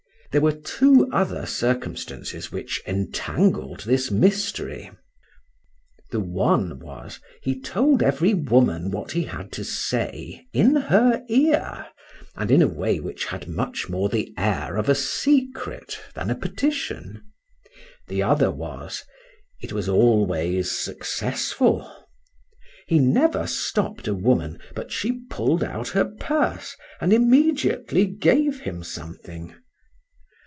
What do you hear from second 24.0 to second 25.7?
a woman, but she pull'd